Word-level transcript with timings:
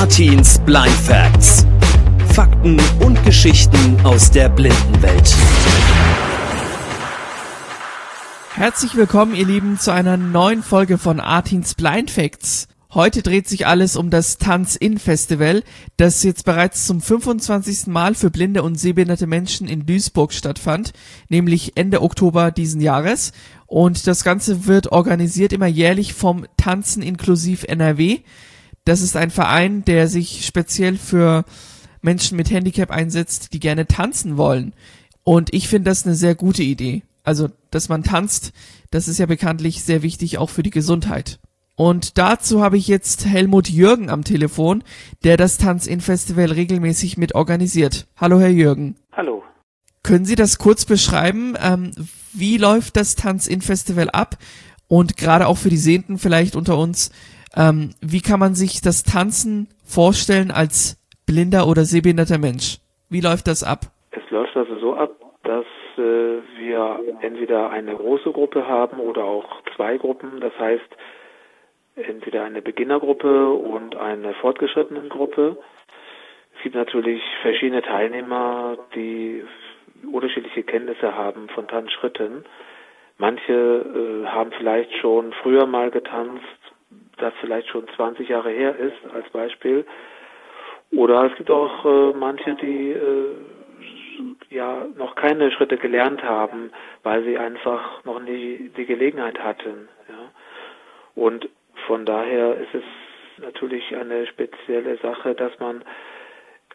Martins 0.00 0.60
Blind 0.60 0.94
Facts. 0.94 1.66
Fakten 2.32 2.80
und 3.00 3.20
Geschichten 3.24 3.98
aus 4.04 4.30
der 4.30 4.48
Blindenwelt. 4.48 5.34
Herzlich 8.54 8.94
willkommen, 8.94 9.34
ihr 9.34 9.44
Lieben, 9.44 9.76
zu 9.76 9.92
einer 9.92 10.16
neuen 10.16 10.62
Folge 10.62 10.98
von 10.98 11.18
Artins 11.18 11.74
Blind 11.74 12.12
Facts. 12.12 12.68
Heute 12.94 13.22
dreht 13.22 13.48
sich 13.48 13.66
alles 13.66 13.96
um 13.96 14.10
das 14.10 14.38
Tanz-In-Festival, 14.38 15.64
das 15.96 16.22
jetzt 16.22 16.44
bereits 16.44 16.86
zum 16.86 17.00
25. 17.00 17.88
Mal 17.88 18.14
für 18.14 18.30
blinde 18.30 18.62
und 18.62 18.76
sehbehinderte 18.76 19.26
Menschen 19.26 19.66
in 19.66 19.84
Duisburg 19.84 20.32
stattfand, 20.32 20.92
nämlich 21.28 21.72
Ende 21.76 22.02
Oktober 22.02 22.52
diesen 22.52 22.80
Jahres. 22.80 23.32
Und 23.66 24.06
das 24.06 24.22
Ganze 24.22 24.66
wird 24.66 24.92
organisiert 24.92 25.52
immer 25.52 25.66
jährlich 25.66 26.14
vom 26.14 26.46
Tanzen 26.56 27.02
inklusiv 27.02 27.64
NRW. 27.64 28.20
Das 28.88 29.02
ist 29.02 29.18
ein 29.18 29.30
Verein, 29.30 29.84
der 29.84 30.08
sich 30.08 30.46
speziell 30.46 30.96
für 30.96 31.44
Menschen 32.00 32.38
mit 32.38 32.50
Handicap 32.50 32.90
einsetzt, 32.90 33.52
die 33.52 33.60
gerne 33.60 33.86
tanzen 33.86 34.38
wollen. 34.38 34.72
Und 35.24 35.52
ich 35.52 35.68
finde 35.68 35.90
das 35.90 36.06
eine 36.06 36.14
sehr 36.14 36.34
gute 36.34 36.62
Idee. 36.62 37.02
Also, 37.22 37.50
dass 37.70 37.90
man 37.90 38.02
tanzt, 38.02 38.54
das 38.90 39.06
ist 39.06 39.18
ja 39.18 39.26
bekanntlich 39.26 39.82
sehr 39.84 40.02
wichtig 40.02 40.38
auch 40.38 40.48
für 40.48 40.62
die 40.62 40.70
Gesundheit. 40.70 41.38
Und 41.76 42.16
dazu 42.16 42.62
habe 42.62 42.78
ich 42.78 42.88
jetzt 42.88 43.26
Helmut 43.26 43.68
Jürgen 43.68 44.08
am 44.08 44.24
Telefon, 44.24 44.82
der 45.22 45.36
das 45.36 45.58
Tanz-In-Festival 45.58 46.50
regelmäßig 46.50 47.18
mit 47.18 47.34
organisiert. 47.34 48.06
Hallo, 48.16 48.40
Herr 48.40 48.48
Jürgen. 48.48 48.96
Hallo. 49.12 49.42
Können 50.02 50.24
Sie 50.24 50.34
das 50.34 50.56
kurz 50.56 50.86
beschreiben? 50.86 51.56
Ähm, 51.62 51.90
wie 52.32 52.56
läuft 52.56 52.96
das 52.96 53.16
Tanz-In-Festival 53.16 54.08
ab? 54.08 54.38
Und 54.86 55.18
gerade 55.18 55.46
auch 55.46 55.58
für 55.58 55.68
die 55.68 55.76
Sehenden 55.76 56.16
vielleicht 56.16 56.56
unter 56.56 56.78
uns, 56.78 57.10
ähm, 57.58 57.90
wie 58.00 58.20
kann 58.20 58.38
man 58.38 58.54
sich 58.54 58.80
das 58.80 59.02
Tanzen 59.02 59.68
vorstellen 59.84 60.50
als 60.50 60.96
blinder 61.26 61.66
oder 61.66 61.82
sehbehinderter 61.82 62.38
Mensch? 62.38 62.78
Wie 63.10 63.20
läuft 63.20 63.48
das 63.48 63.64
ab? 63.64 63.86
Es 64.12 64.30
läuft 64.30 64.56
also 64.56 64.78
so 64.78 64.94
ab, 64.94 65.10
dass 65.42 65.66
äh, 65.96 66.38
wir 66.58 67.00
entweder 67.20 67.70
eine 67.70 67.96
große 67.96 68.30
Gruppe 68.30 68.66
haben 68.66 69.00
oder 69.00 69.24
auch 69.24 69.62
zwei 69.74 69.98
Gruppen. 69.98 70.40
Das 70.40 70.52
heißt, 70.58 70.88
entweder 71.96 72.44
eine 72.44 72.62
Beginnergruppe 72.62 73.50
und 73.50 73.96
eine 73.96 74.34
fortgeschrittene 74.34 75.08
Gruppe. 75.08 75.58
Es 76.56 76.62
gibt 76.62 76.76
natürlich 76.76 77.22
verschiedene 77.42 77.82
Teilnehmer, 77.82 78.78
die 78.94 79.44
unterschiedliche 80.12 80.62
Kenntnisse 80.62 81.14
haben 81.14 81.48
von 81.48 81.66
Tanzschritten. 81.66 82.44
Manche 83.16 83.52
äh, 83.52 84.26
haben 84.26 84.52
vielleicht 84.52 84.92
schon 85.00 85.32
früher 85.42 85.66
mal 85.66 85.90
getanzt, 85.90 86.44
das 87.18 87.32
vielleicht 87.40 87.68
schon 87.68 87.86
20 87.96 88.28
Jahre 88.28 88.50
her 88.50 88.76
ist, 88.76 89.14
als 89.14 89.28
Beispiel. 89.30 89.84
Oder 90.90 91.24
es 91.24 91.36
gibt 91.36 91.50
auch 91.50 91.84
äh, 91.84 92.12
manche, 92.16 92.54
die 92.54 92.92
äh, 92.92 93.34
ja 94.50 94.86
noch 94.96 95.14
keine 95.14 95.50
Schritte 95.50 95.76
gelernt 95.76 96.22
haben, 96.22 96.70
weil 97.02 97.24
sie 97.24 97.36
einfach 97.36 98.04
noch 98.04 98.20
nie 98.20 98.70
die 98.76 98.86
Gelegenheit 98.86 99.38
hatten. 99.38 99.88
Ja. 100.08 100.32
Und 101.14 101.48
von 101.86 102.06
daher 102.06 102.54
ist 102.56 102.74
es 102.74 102.84
natürlich 103.38 103.94
eine 103.94 104.26
spezielle 104.26 104.96
Sache, 104.98 105.34
dass 105.34 105.58
man 105.58 105.84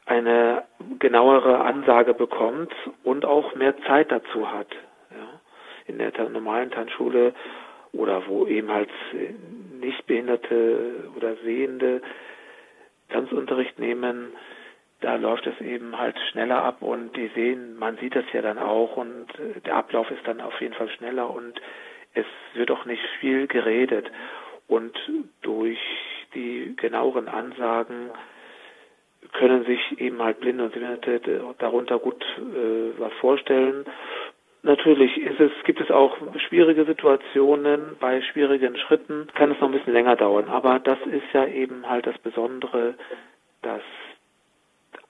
eine 0.05 0.63
genauere 0.99 1.61
Ansage 1.61 2.13
bekommt 2.13 2.73
und 3.03 3.25
auch 3.25 3.55
mehr 3.55 3.75
Zeit 3.87 4.11
dazu 4.11 4.51
hat. 4.51 4.67
Ja. 5.11 5.39
In 5.87 5.97
der 5.97 6.29
normalen 6.29 6.71
Tanzschule 6.71 7.33
oder 7.93 8.27
wo 8.27 8.45
eben 8.47 8.71
halt 8.71 8.89
Nichtbehinderte 10.43 11.11
oder 11.15 11.35
Sehende 11.37 12.01
Tanzunterricht 13.09 13.79
nehmen, 13.79 14.33
da 15.01 15.15
läuft 15.15 15.45
es 15.45 15.59
eben 15.61 15.97
halt 15.97 16.17
schneller 16.31 16.63
ab 16.63 16.81
und 16.81 17.15
die 17.15 17.29
sehen, 17.35 17.77
man 17.77 17.97
sieht 17.97 18.15
das 18.15 18.23
ja 18.31 18.41
dann 18.41 18.57
auch 18.57 18.95
und 18.95 19.27
äh, 19.37 19.59
der 19.65 19.75
Ablauf 19.75 20.09
ist 20.09 20.25
dann 20.25 20.41
auf 20.41 20.59
jeden 20.61 20.73
Fall 20.73 20.89
schneller 20.89 21.29
und 21.29 21.59
es 22.13 22.25
wird 22.53 22.71
auch 22.71 22.85
nicht 22.85 23.03
viel 23.19 23.47
geredet. 23.47 24.09
Und 24.67 24.97
durch 25.41 25.79
die 26.33 26.73
genaueren 26.77 27.27
Ansagen 27.27 28.11
können 29.33 29.65
sich 29.65 29.99
eben 29.99 30.21
halt 30.21 30.39
Blinde 30.39 30.63
und 30.63 30.73
Sehbehinderte 30.73 31.53
darunter 31.59 31.99
gut 31.99 32.23
äh, 32.37 32.97
was 32.97 33.11
vorstellen 33.19 33.85
Natürlich 34.63 35.17
ist 35.17 35.41
es, 35.41 35.51
gibt 35.65 35.81
es 35.81 35.91
auch 35.91 36.15
schwierige 36.47 36.85
Situationen. 36.85 37.97
Bei 37.99 38.21
schwierigen 38.21 38.77
Schritten 38.77 39.27
kann 39.35 39.51
es 39.51 39.59
noch 39.59 39.67
ein 39.67 39.73
bisschen 39.73 39.93
länger 39.93 40.15
dauern. 40.15 40.47
Aber 40.47 40.79
das 40.79 40.99
ist 41.11 41.33
ja 41.33 41.45
eben 41.45 41.87
halt 41.89 42.07
das 42.07 42.17
Besondere, 42.19 42.95
dass 43.61 43.81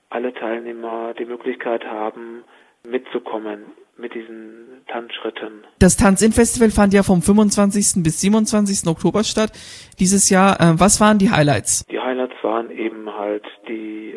alle 0.10 0.34
Teilnehmer 0.34 1.14
die 1.18 1.26
Möglichkeit 1.26 1.86
haben, 1.86 2.44
mitzukommen 2.84 3.66
mit 3.98 4.16
diesen 4.16 4.82
Tanzschritten. 4.88 5.66
Das 5.80 5.98
Tanz-In-Festival 5.98 6.72
fand 6.72 6.94
ja 6.94 7.04
vom 7.04 7.22
25. 7.22 8.04
bis 8.04 8.22
27. 8.22 8.88
Oktober 8.88 9.24
statt 9.24 9.52
dieses 10.00 10.30
Jahr. 10.30 10.60
Äh, 10.60 10.80
was 10.80 11.00
waren 11.00 11.20
die 11.20 11.30
Highlights? 11.30 11.86
Die 11.86 12.00
Highlights 12.00 12.36
waren 12.42 12.72
eben 12.72 13.14
halt 13.14 13.46
die, 13.68 14.13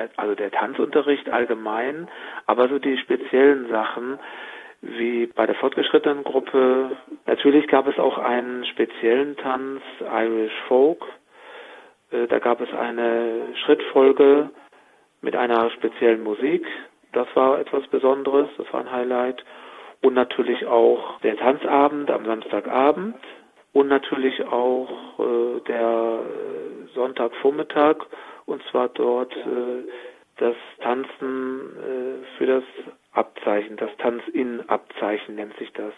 der, 0.00 0.10
also 0.16 0.34
der 0.34 0.50
Tanzunterricht 0.50 1.28
allgemein, 1.30 2.08
aber 2.46 2.68
so 2.68 2.78
die 2.78 2.96
speziellen 2.98 3.68
Sachen, 3.68 4.18
wie 4.82 5.26
bei 5.26 5.46
der 5.46 5.54
fortgeschrittenen 5.56 6.24
Gruppe. 6.24 6.96
Natürlich 7.26 7.66
gab 7.68 7.86
es 7.86 7.98
auch 7.98 8.18
einen 8.18 8.64
speziellen 8.64 9.36
Tanz, 9.36 9.82
Irish 10.00 10.58
Folk. 10.68 11.04
Äh, 12.10 12.26
da 12.28 12.38
gab 12.38 12.60
es 12.60 12.72
eine 12.72 13.48
Schrittfolge 13.64 14.50
mit 15.20 15.36
einer 15.36 15.70
speziellen 15.70 16.22
Musik. 16.22 16.66
Das 17.12 17.26
war 17.34 17.58
etwas 17.58 17.86
Besonderes, 17.88 18.48
das 18.56 18.72
war 18.72 18.80
ein 18.80 18.90
Highlight. 18.92 19.44
Und 20.02 20.14
natürlich 20.14 20.66
auch 20.66 21.20
der 21.20 21.36
Tanzabend 21.36 22.10
am 22.10 22.24
Samstagabend 22.24 23.16
und 23.72 23.88
natürlich 23.88 24.44
auch 24.46 25.18
äh, 25.18 25.60
der 25.66 26.20
Sonntagvormittag. 26.94 27.96
Und 28.46 28.62
zwar 28.70 28.88
dort 28.88 29.34
äh, 29.36 29.84
das 30.38 30.56
Tanzen 30.80 31.76
äh, 31.76 32.36
für 32.36 32.46
das 32.46 32.64
Abzeichen, 33.12 33.76
das 33.76 33.90
Tanz-In-Abzeichen 33.98 35.34
nennt 35.34 35.56
sich 35.58 35.72
das, 35.72 35.92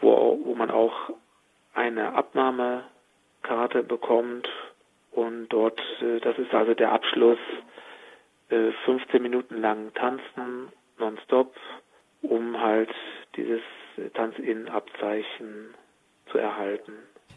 wo, 0.00 0.38
wo 0.44 0.54
man 0.54 0.70
auch 0.70 0.92
eine 1.74 2.12
Abnahmekarte 2.14 3.82
bekommt. 3.82 4.48
Und 5.12 5.48
dort, 5.48 5.80
äh, 6.02 6.20
das 6.20 6.38
ist 6.38 6.52
also 6.52 6.74
der 6.74 6.92
Abschluss, 6.92 7.38
äh, 8.50 8.72
15 8.84 9.22
Minuten 9.22 9.60
lang 9.60 9.92
tanzen, 9.94 10.70
nonstop, 10.98 11.54
um 12.22 12.60
halt 12.60 12.90
dieses 13.36 13.62
Tanz-In-Abzeichen 14.14 15.74
zu 16.34 16.38
erhalten. 16.38 16.92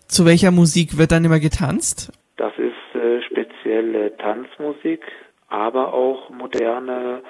Zu 0.07 0.25
welcher 0.25 0.51
Musik 0.51 0.97
wird 0.97 1.11
dann 1.11 1.23
immer 1.23 1.39
getanzt? 1.39 2.11
Das 2.37 2.53
ist 2.57 2.95
äh, 2.99 3.21
spezielle 3.21 4.17
Tanzmusik, 4.17 5.01
aber 5.49 5.93
auch 5.93 6.29
moderne 6.29 7.21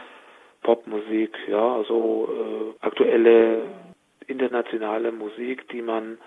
Popmusik, 0.64 1.32
ja, 1.48 1.76
also 1.76 2.30
äh, 2.32 2.86
aktuelle 2.86 3.64
internationale 4.28 5.12
Musik, 5.12 5.68
die 5.70 5.82
man 5.82 6.18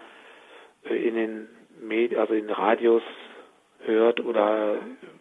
äh, 0.85 1.09
in 1.09 1.15
den 1.15 1.49
Medien, 1.81 2.21
also 2.21 2.35
in 2.35 2.51
Radios 2.51 3.03
hört 3.85 4.21
oder 4.21 4.77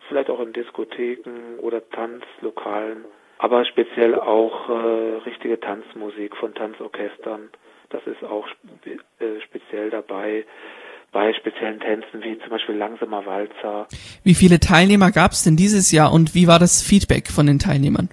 vielleicht 0.08 0.30
auch 0.30 0.42
in 0.42 0.52
Diskotheken 0.52 1.60
oder 1.62 1.88
Tanzlokalen, 1.90 3.06
aber 3.38 3.64
speziell 3.66 4.16
auch 4.16 4.70
äh, 4.70 5.16
richtige 5.26 5.60
Tanzmusik 5.60 6.36
von 6.36 6.54
Tanzorchestern. 6.54 7.50
Das 7.90 8.06
ist 8.06 8.24
auch 8.24 8.48
äh, 8.86 9.42
speziell 9.42 9.90
dabei 9.90 10.46
bei 11.12 11.34
speziellen 11.34 11.80
Tänzen 11.80 12.24
wie 12.24 12.38
zum 12.40 12.50
Beispiel 12.50 12.76
langsamer 12.76 13.26
Walzer. 13.26 13.88
Wie 14.24 14.36
viele 14.36 14.60
Teilnehmer 14.60 15.12
gab 15.12 15.32
es 15.32 15.44
denn 15.44 15.56
dieses 15.56 15.92
Jahr 15.92 16.14
und 16.14 16.36
wie 16.36 16.48
war 16.48 16.60
das 16.60 16.84
Feedback 16.84 17.30
von 17.30 17.48
den 17.48 17.58
Teilnehmern? 17.60 18.10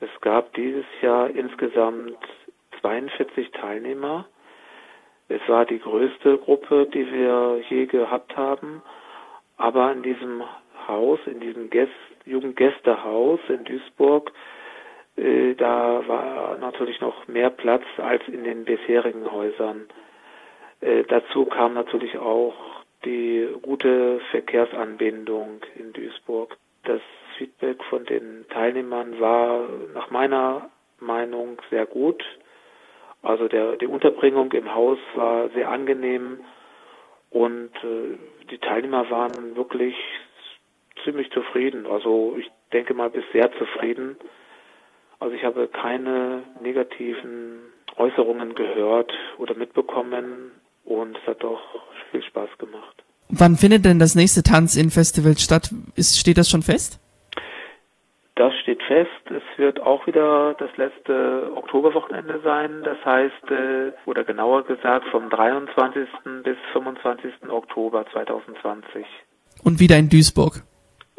Es 0.00 0.10
gab 0.20 0.52
dieses 0.54 0.84
Jahr 1.00 1.30
insgesamt 1.30 2.18
42 2.80 3.50
Teilnehmer. 3.52 4.26
Es 5.28 5.40
war 5.48 5.64
die 5.64 5.78
größte 5.78 6.36
Gruppe, 6.38 6.86
die 6.92 7.10
wir 7.10 7.62
je 7.70 7.86
gehabt 7.86 8.36
haben. 8.36 8.82
Aber 9.56 9.90
in 9.92 10.02
diesem 10.02 10.42
Haus, 10.86 11.18
in 11.26 11.40
diesem 11.40 11.70
Gäst 11.70 11.92
Jugendgästehaus 12.26 13.40
in 13.48 13.64
Duisburg, 13.64 14.32
äh, 15.16 15.54
da 15.54 16.06
war 16.06 16.58
natürlich 16.58 17.00
noch 17.00 17.28
mehr 17.28 17.50
Platz 17.50 17.84
als 17.98 18.26
in 18.28 18.44
den 18.44 18.64
bisherigen 18.64 19.30
Häusern. 19.30 19.88
Äh, 20.80 21.04
dazu 21.04 21.46
kam 21.46 21.74
natürlich 21.74 22.18
auch 22.18 22.54
die 23.04 23.48
gute 23.62 24.20
Verkehrsanbindung 24.30 25.60
in 25.76 25.92
Duisburg. 25.92 26.56
Das 26.84 27.00
Feedback 27.36 27.82
von 27.84 28.04
den 28.04 28.46
Teilnehmern 28.48 29.20
war 29.20 29.68
nach 29.92 30.10
meiner 30.10 30.70
Meinung 31.00 31.60
sehr 31.70 31.86
gut. 31.86 32.22
Also 33.22 33.48
der, 33.48 33.76
die 33.76 33.86
Unterbringung 33.86 34.52
im 34.52 34.74
Haus 34.74 34.98
war 35.14 35.48
sehr 35.50 35.70
angenehm 35.70 36.40
und 37.30 37.70
äh, 37.82 38.18
die 38.50 38.58
Teilnehmer 38.58 39.08
waren 39.10 39.56
wirklich 39.56 39.96
ziemlich 41.04 41.30
zufrieden. 41.30 41.86
Also 41.86 42.36
ich 42.38 42.50
denke 42.72 42.94
mal 42.94 43.10
bis 43.10 43.24
sehr 43.32 43.50
zufrieden. 43.52 44.16
Also 45.24 45.36
ich 45.36 45.42
habe 45.42 45.68
keine 45.68 46.42
negativen 46.60 47.60
Äußerungen 47.96 48.54
gehört 48.54 49.10
oder 49.38 49.54
mitbekommen 49.54 50.50
und 50.84 51.16
es 51.16 51.26
hat 51.26 51.42
doch 51.42 51.62
viel 52.10 52.22
Spaß 52.22 52.50
gemacht. 52.58 53.02
Wann 53.30 53.56
findet 53.56 53.86
denn 53.86 53.98
das 53.98 54.14
nächste 54.14 54.42
Tanz-In-Festival 54.42 55.38
statt? 55.38 55.70
Ist, 55.96 56.18
steht 56.20 56.36
das 56.36 56.50
schon 56.50 56.60
fest? 56.60 57.00
Das 58.34 58.52
steht 58.60 58.82
fest. 58.82 59.08
Es 59.30 59.42
wird 59.56 59.80
auch 59.80 60.06
wieder 60.06 60.56
das 60.58 60.76
letzte 60.76 61.50
Oktoberwochenende 61.56 62.42
sein. 62.44 62.82
Das 62.84 62.98
heißt, 63.02 63.50
äh, 63.50 63.92
oder 64.04 64.24
genauer 64.24 64.66
gesagt, 64.66 65.06
vom 65.10 65.30
23. 65.30 66.06
bis 66.42 66.58
25. 66.74 67.48
Oktober 67.48 68.04
2020. 68.12 69.06
Und 69.62 69.80
wieder 69.80 69.96
in 69.96 70.10
Duisburg. 70.10 70.64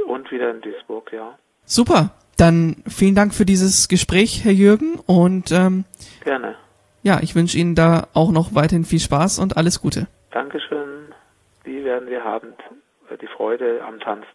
Und 0.06 0.30
wieder 0.30 0.52
in 0.52 0.62
Duisburg, 0.62 1.12
ja. 1.12 1.40
Super. 1.64 2.12
Dann 2.38 2.78
vielen 2.88 3.16
Dank 3.16 3.34
für 3.34 3.46
dieses 3.46 3.88
Gespräch, 3.88 4.44
Herr 4.44 4.52
Jürgen. 4.52 4.96
Und 5.06 5.52
ähm, 5.52 5.86
gerne. 6.24 6.56
Ja, 7.04 7.20
ich 7.22 7.36
wünsche 7.36 7.58
Ihnen 7.58 7.76
da 7.76 8.08
auch 8.14 8.32
noch 8.32 8.56
weiterhin 8.56 8.84
viel 8.84 9.00
Spaß 9.00 9.40
und 9.40 9.58
alles 9.58 9.80
Gute. 9.80 10.08
Dankeschön. 10.32 11.14
Die 11.66 11.84
werden 11.84 12.10
wir 12.10 12.24
haben. 12.24 12.50
Die 13.22 13.28
Freude 13.38 13.82
am 13.88 14.00
Tanzen. 14.00 14.28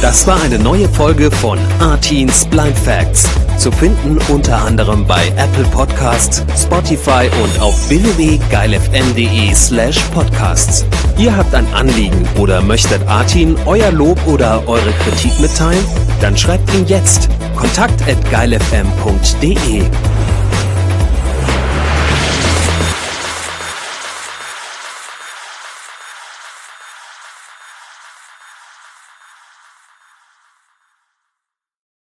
Das 0.00 0.26
war 0.26 0.40
eine 0.42 0.60
neue 0.60 0.88
Folge 0.88 1.30
von 1.30 1.58
Artins 1.80 2.48
Blind 2.48 2.78
Facts. 2.78 3.28
Zu 3.58 3.72
finden 3.72 4.18
unter 4.32 4.58
anderem 4.58 5.04
bei 5.06 5.26
Apple 5.36 5.64
Podcasts, 5.72 6.44
Spotify 6.56 7.28
und 7.42 7.60
auf 7.60 7.88
www.geilfm.de 7.88 9.52
slash 9.54 9.98
podcasts. 10.10 10.86
Ihr 11.18 11.36
habt 11.36 11.52
ein 11.52 11.66
Anliegen 11.74 12.28
oder 12.38 12.62
möchtet 12.62 13.04
Artin 13.08 13.56
euer 13.66 13.90
Lob 13.90 14.24
oder 14.28 14.62
eure 14.68 14.92
Kritik 15.02 15.40
mitteilen? 15.40 15.84
Dann 16.20 16.36
schreibt 16.36 16.72
ihn 16.74 16.86
jetzt 16.86 17.28
kontakt 17.58 18.08
at 18.08 18.28
geilfm.de. 18.28 20.37